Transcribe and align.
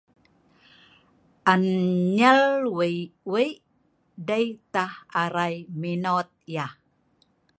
An 1.51 1.61
nyer 2.17 2.41
wei-wei 2.77 3.49
dei 4.27 4.47
tah 4.73 4.93
arai 5.23 5.55
minot 5.81 6.29
yah 6.53 6.73